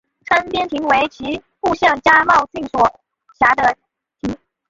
[0.25, 2.81] 川边町为岐阜县加茂郡所
[3.39, 3.77] 辖的
[4.19, 4.35] 町。